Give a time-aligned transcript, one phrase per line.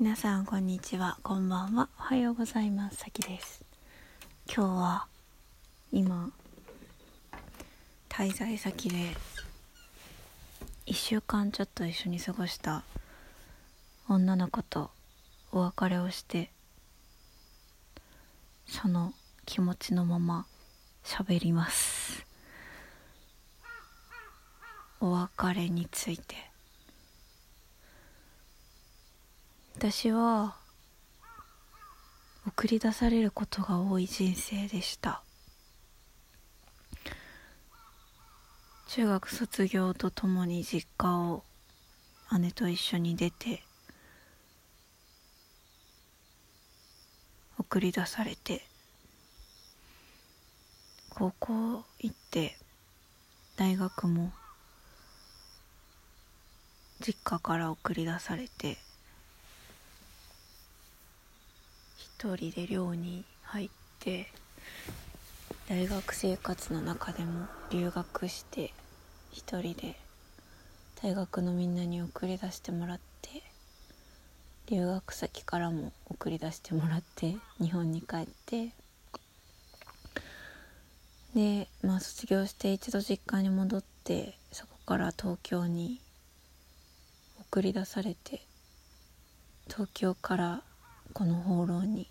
[0.00, 1.18] 皆さんこんにちは。
[1.24, 1.88] こんばんは。
[1.98, 2.98] おはようございます。
[2.98, 3.64] さきです。
[4.46, 5.06] 今日は
[5.90, 6.30] 今
[8.08, 8.96] 滞在先で
[10.86, 12.84] 1週間ちょっと一緒に過ごした
[14.08, 14.92] 女の子と
[15.50, 16.48] お別れをして
[18.68, 19.12] その
[19.46, 20.46] 気持ちのまま
[21.02, 22.24] 喋ります。
[25.00, 26.36] お別れについて。
[29.80, 30.56] 私は
[32.44, 35.22] 送り出されることが多い人生でした。
[38.88, 41.44] 中学卒業とともに実家を
[42.40, 43.62] 姉と一緒に出て
[47.56, 48.62] 送り出されて
[51.10, 52.58] 高校行って
[53.56, 54.32] 大学も
[57.00, 58.78] 実家から送り出されて
[62.20, 64.26] 一人で寮に入って
[65.68, 68.72] 大学生活の中でも留学して
[69.30, 69.94] 一人で
[71.00, 73.44] 大学のみんなに送り出してもらって
[74.66, 78.72] 留学先からも送り出してもらって日本に帰って。
[81.36, 86.00] でまあ卒業して一度実家に戻ってそこから東京に
[87.42, 88.40] 送り出されて
[89.68, 90.62] 東京から
[91.18, 92.08] この放浪に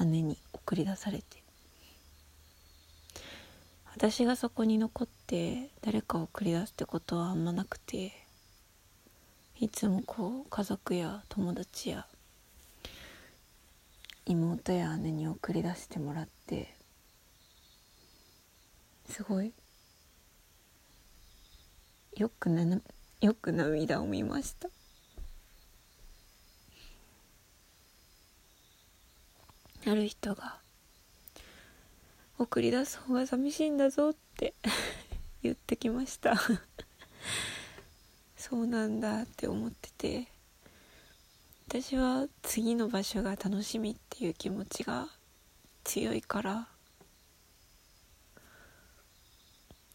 [0.00, 1.44] 姉に送り出されて。
[3.94, 8.10] 私がそこに残って誰かを送り出すってことはあんまなくて
[9.60, 12.08] いつもこう家族や友達や
[14.26, 16.74] 妹や姉に送り出してもらって
[19.08, 19.52] すごい
[22.16, 22.80] よくな
[23.20, 24.68] よく涙を見ました。
[29.86, 30.58] ある人が
[32.38, 34.54] 送り出す方が寂しいんだぞって
[35.42, 36.34] 言ってきました。
[38.36, 40.28] そうなんだって思ってて
[41.68, 45.08] 私は次の場所が楽しみっていう気持ちが
[45.82, 46.68] 強いから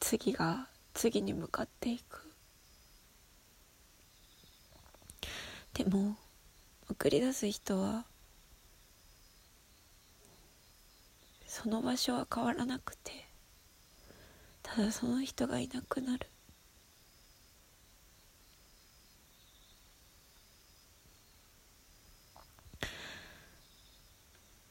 [0.00, 2.30] 次が次に向かっていく。
[5.72, 6.16] でも
[6.88, 8.04] 送り出す人は
[11.54, 13.12] その場所は変わらなくて
[14.64, 16.26] ただその人がいなくなる。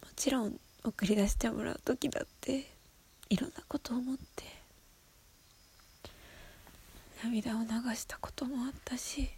[0.02, 2.66] もちろん送り出してもらう時だって
[3.30, 4.44] いろんなこと思って
[7.24, 9.30] 涙を流したこともあったし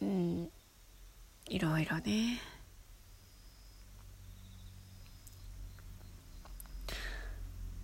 [0.00, 0.50] うん
[2.00, 2.40] ね。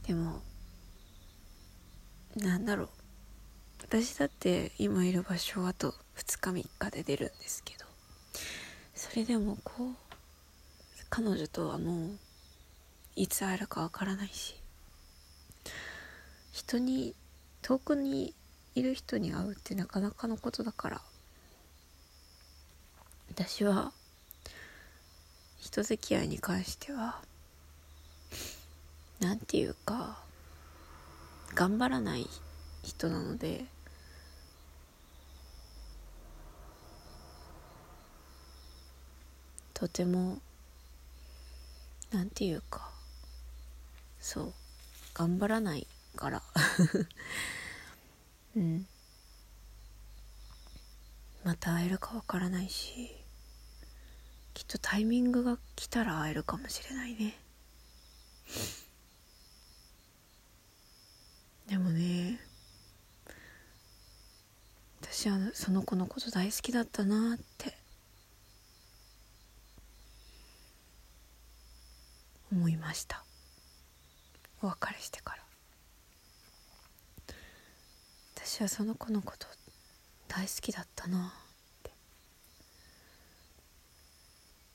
[0.07, 0.41] でも
[2.37, 2.89] なんだろう。
[3.83, 7.87] 私だって今いる場所あと2日3日で出るんですけど。
[8.95, 9.95] それでもこう
[11.11, 12.19] 彼女とはもう
[13.15, 14.55] いつ会えるかわからないし。
[16.53, 17.15] 人に
[17.63, 18.35] 遠くに
[18.75, 21.01] いる人に会うってなかなかのことだから。
[23.31, 23.93] 私は
[25.77, 27.21] 人付き合いに関しては
[29.21, 30.17] なんていうか
[31.55, 32.27] 頑張らない
[32.83, 33.67] 人なので
[39.75, 40.39] とても
[42.11, 42.89] なんていうか
[44.19, 44.53] そう
[45.13, 46.43] 頑張らないから。
[48.57, 48.87] うん。
[51.45, 53.26] また会えるかわからないし。
[54.57, 57.39] きっとタイミングが来たら会えるかもしれないね。
[61.69, 62.41] でもね
[65.03, 67.77] 私はその子のこと大好きだったなって。
[72.51, 73.23] 思いました。
[74.63, 75.43] お別れしてから。
[78.35, 79.47] 私はその子のこと
[80.29, 81.91] 大好きだったなって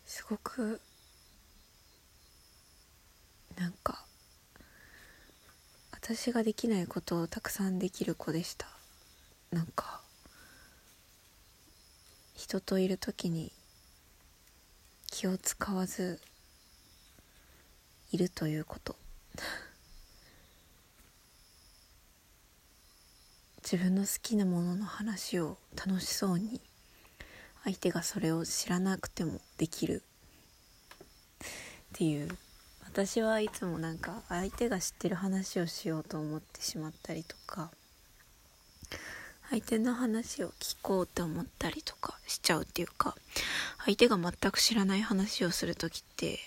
[0.06, 0.80] すごく
[3.60, 4.06] なんか
[5.92, 8.66] 私ができないことをたくさんできる子でした。
[9.52, 10.00] なんか
[12.34, 13.52] 人といる時に
[15.08, 16.22] 気を使わず
[18.14, 18.96] いるということ。
[23.64, 26.62] 自分の好きなものの話を楽しそうに
[27.66, 30.04] 相手がそれを知らなくてもできる。
[31.94, 32.38] っていう。
[32.94, 37.72] 私はいつもなんか相手が知ってる話をしようと思ってしまったりとか
[39.50, 43.16] 相手の話を聞こうって思ったりとかしちゃうっていうか
[43.86, 46.40] 相手が全く知らない話をする時って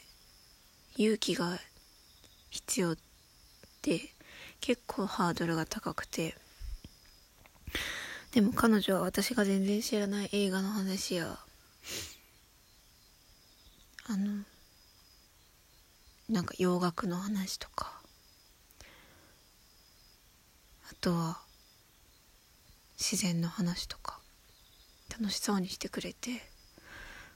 [0.97, 1.59] 勇気が
[2.51, 2.97] 必要っ
[3.81, 4.01] て
[4.61, 6.35] 結構ハードルが高くて
[8.33, 11.39] でも彼女は私が全然知らない映画の話や
[14.09, 14.45] あの
[16.29, 18.01] なんか洋楽の話とか。
[20.91, 21.41] あとは
[22.99, 24.21] 自然の話とか。
[25.11, 26.43] 楽しそうにしてくれて。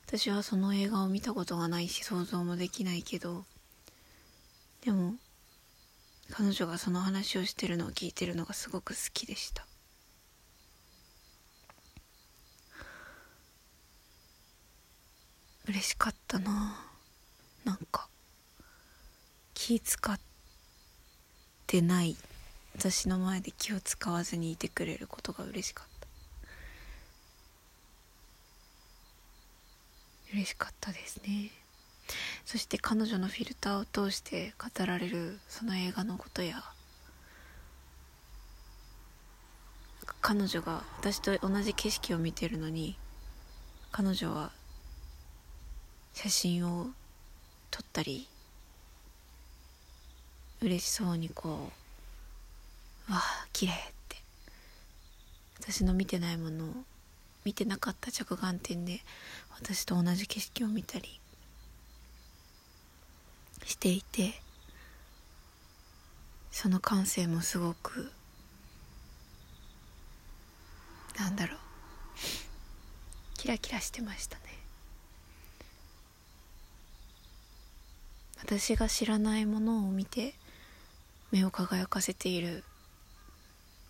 [0.06, 3.44] 私はその映画を見たことがないし想像もできないけど。
[4.82, 5.14] でも
[6.30, 9.66] 彼女がその話をしてるのを聞いてるのがすごく好きでした。
[15.66, 16.86] 嬉しかったな
[17.64, 18.08] なんか。
[19.68, 20.18] 気使っ
[21.66, 22.16] てない。
[22.74, 26.08] 私の前で気を使わずにいてくれることが嬉しかった。
[30.32, 31.50] 嬉しかったですね。
[32.46, 36.64] そして彼女のフィルターを通して語られるその映画のことや
[40.22, 42.96] 彼女が私と同じ景色を見てるのに
[43.92, 44.50] 彼女は
[46.14, 46.86] 写真を
[47.70, 48.26] 撮ったり
[50.60, 51.70] 嬉しそうにこ
[53.08, 53.76] うわあ綺麗っ
[54.08, 54.16] て。
[55.60, 56.68] 私の見てないものを
[57.44, 59.00] 見てなかった着眼点で
[59.60, 61.20] 私と同じ景色を見たり。
[63.64, 64.40] していて
[66.50, 68.10] その感性もすごく
[71.18, 71.58] なんだろう。
[73.34, 74.42] キラキラしてましたね。
[78.40, 80.34] 私が知らないものを見て
[81.30, 82.64] 目を輝かせている。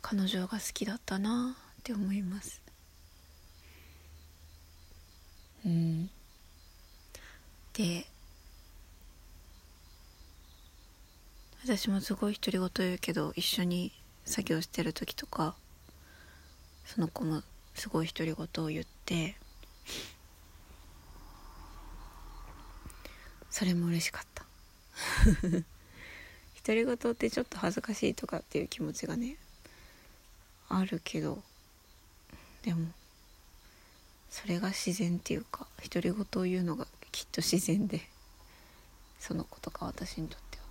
[0.00, 2.62] 彼女が好きだったなって思います。
[5.67, 6.11] うん。
[7.75, 8.06] で
[11.64, 13.93] 私もすごい独り言言うけど一緒に
[14.25, 15.55] 作業してる時とか
[16.85, 17.43] その子も
[17.75, 19.37] すごい独り言を言って
[23.50, 24.44] それも嬉しかった。
[26.68, 29.36] 独り言ってちょっと恥ずかしいとかっていう気持ちがね
[30.68, 31.38] あるけど
[32.62, 32.88] でも
[34.28, 38.02] それが自然っていうか独り言を言うのがきっと自然で
[39.18, 40.64] その子とか私にとっては。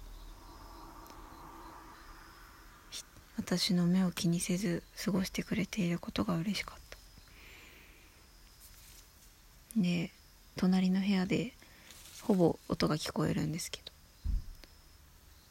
[3.38, 6.80] 私の目を気にせず過ごしてくれていることが嬉しかっ
[9.76, 9.82] た。
[9.82, 10.12] で
[10.58, 11.54] 隣の部屋で
[12.22, 13.97] ほぼ音が聞こえるんですけど。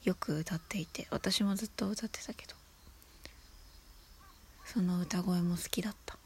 [0.06, 2.54] よく歌っていて私もずっと歌ってたけど
[4.64, 6.18] その歌声も好きだった。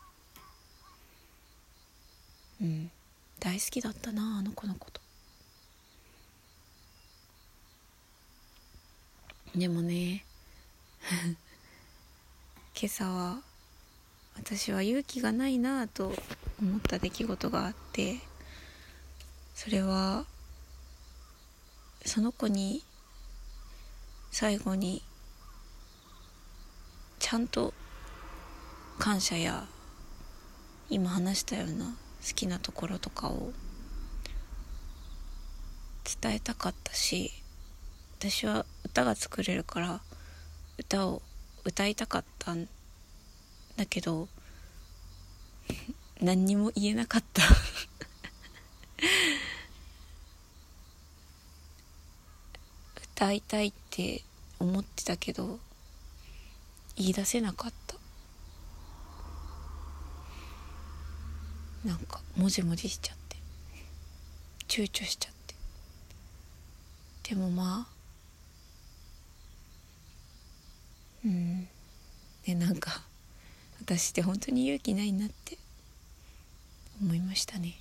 [2.61, 2.91] うん。
[3.39, 5.01] 大好きだったなあの子のこと。
[9.55, 10.25] でもね
[12.81, 13.43] 今朝は
[14.37, 16.15] 私は勇気がないなあと
[16.61, 18.21] 思った出来事があって
[19.55, 20.25] それは
[22.07, 22.85] その子に
[24.31, 25.03] 最後に
[27.19, 27.75] ちゃんと
[28.99, 29.67] 感謝や
[30.89, 31.93] 今話したような好
[32.35, 33.53] きなところとかを
[36.23, 37.33] 伝えたかったし
[38.19, 40.01] 私は歌が作れるから
[40.79, 41.23] 歌を
[41.65, 42.69] 歌いたかったん
[43.77, 44.29] だけど
[46.21, 47.43] 何にも言えなかった。
[53.21, 54.23] 歌いたいって
[54.59, 55.59] 思ってたけど
[56.97, 57.95] 言い出せなかった。
[61.87, 63.37] なんかもじもじしちゃって。
[64.69, 65.33] 躊躇しちゃっ
[67.23, 67.35] て。
[67.35, 67.93] でもまあ
[71.23, 71.69] うん。
[72.47, 73.03] でなんか
[73.83, 75.59] 私って本当に勇気ないなって。
[77.03, 77.75] 思いましたね。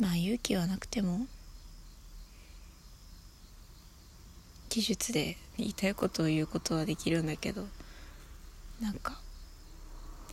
[0.00, 1.26] まあ勇気はなくても
[4.72, 7.66] 技術で言いたいことを言うことはできるんだけど
[8.80, 9.20] なんか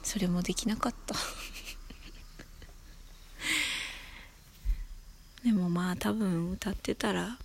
[0.01, 1.13] それもできなかった。
[5.43, 7.37] でもまあ多分歌ってたら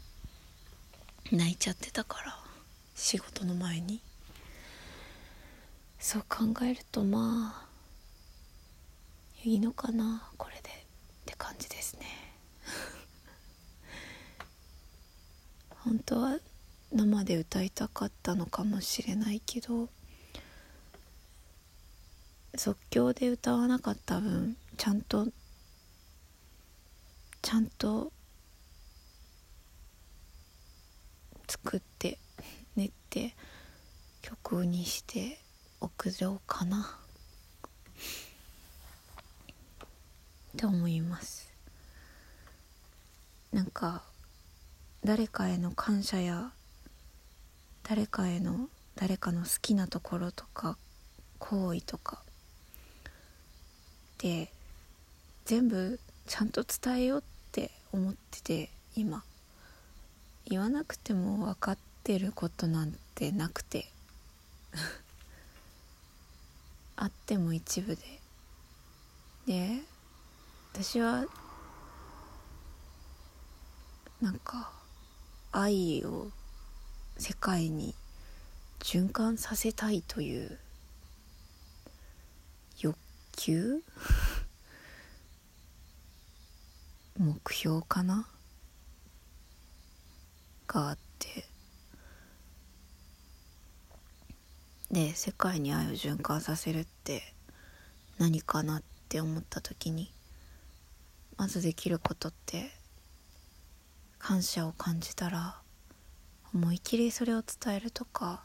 [1.32, 2.38] 泣いちゃってたから
[2.94, 4.00] 仕事の前に。
[5.98, 7.66] そう考えるとまあ
[9.42, 10.72] いいのかなこれでっ
[11.26, 12.06] て感じですね。
[15.82, 16.38] 本当は
[16.94, 19.88] 生で歌いたかったのかもしれないけど
[22.56, 25.26] 即興で歌わなかった分ちゃんと
[27.42, 28.12] ちゃんと
[31.48, 32.18] 作って
[32.76, 33.34] 練って
[34.22, 35.38] 曲にして
[35.80, 36.98] 送ろうかな。
[40.54, 41.52] って思います。
[43.52, 44.02] なんか
[45.04, 46.52] 誰かへの感謝や
[47.86, 50.78] 誰かへの誰かの好きなところとか
[51.38, 52.22] 行為とか。
[54.18, 54.50] で
[55.44, 57.22] 全部ちゃんと伝えようっ
[57.52, 59.22] て思ってて今。
[60.46, 63.86] 言わなくても分かってることなんてなくて。
[66.96, 68.20] あっても一部で。
[69.46, 69.82] で
[70.72, 71.26] 私は
[74.22, 74.72] なんか
[75.52, 76.30] 愛を
[77.16, 77.94] 世界に
[78.80, 80.58] 循環させたいという
[82.80, 82.96] 欲
[83.36, 83.82] 求？
[87.16, 88.28] 目標かな？
[90.66, 91.46] があって。
[94.90, 97.34] で世界に愛を循環させるって
[98.18, 100.12] 何かなって思った時に
[101.36, 102.70] まずできることって
[104.18, 105.63] 感謝を感じたら
[106.54, 108.44] 思い切りそれを伝えるとか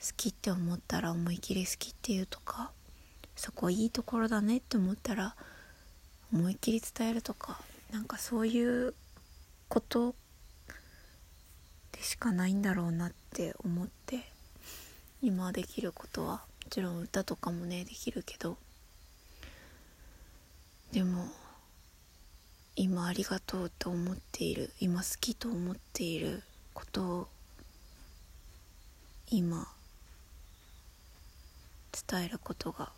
[0.00, 2.70] 好きって思ったら思い切り好きっていうとか
[3.36, 5.36] そこいいところだねって思ったら
[6.32, 7.60] 思いっきり伝えるとか
[7.92, 8.94] なんかそういう
[9.68, 10.14] こと
[11.92, 14.20] でしかないんだろうなって思って
[15.20, 18.56] 今できることはもちろん歌とかもねできるけど
[20.92, 21.26] でも
[22.74, 26.42] 今ありがとうと思っている今好きと思っている
[26.80, 27.28] ことを
[29.30, 29.66] 今
[32.08, 32.90] 伝えることが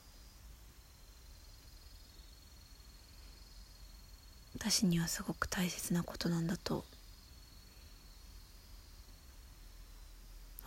[4.54, 6.84] 私にはすごく大切なことなんだと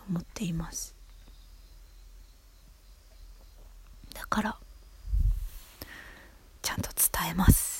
[0.08, 0.94] 思っています。
[4.12, 4.56] だから
[6.62, 7.76] ちゃんと伝えます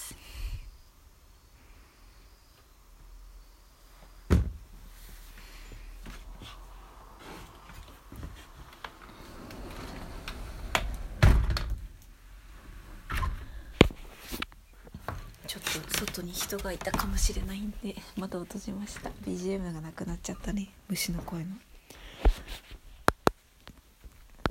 [15.47, 19.11] ちょっと外に人がいたかもしれないんで窓を閉じました。
[19.27, 20.69] BGM がなくなっちゃったね。
[20.89, 21.47] 虫の声の。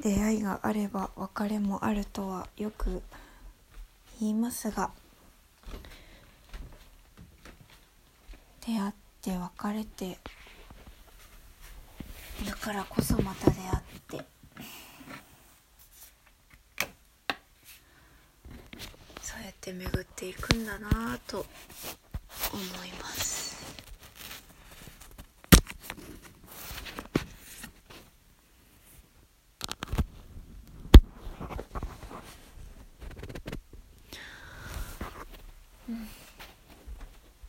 [0.01, 3.01] 出会いがあれば別れもあるとはよく
[4.19, 4.91] 言いますが
[8.65, 10.17] 出会って別れて
[12.45, 14.34] だからこそまた出会って
[19.65, 21.37] そうやって巡っていくんだなぁと
[22.53, 23.55] 思います。
[35.89, 36.07] うん。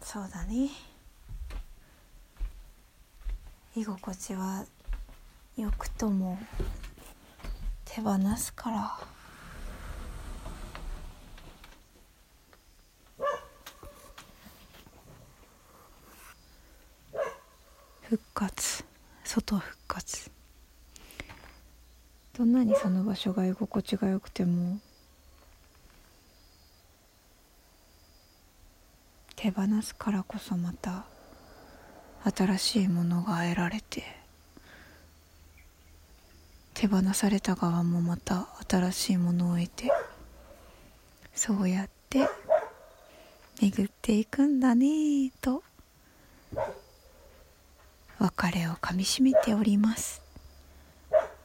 [0.01, 0.71] そうだね。
[3.75, 4.65] 居心地は
[5.59, 6.39] よくとも
[7.85, 9.17] 手放すから
[18.09, 18.85] 復活
[19.25, 20.31] 外復活
[22.39, 24.79] どんなにその場所が居心地が良くても
[29.37, 31.05] 手放すからこそまた
[32.37, 34.03] 新しいものが得られて
[36.75, 39.93] 手放された側もまた新しいものを得て
[41.33, 42.29] そうやって
[43.61, 45.63] 巡っていくんだねと
[48.19, 50.23] 別れをかみしめております。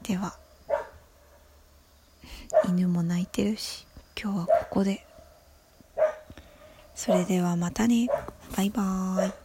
[0.02, 0.41] では。
[2.68, 3.86] 犬も泣いてるし
[4.22, 5.06] 今日はここで。
[6.94, 8.08] それではまたね。
[8.56, 9.41] バイバーイ。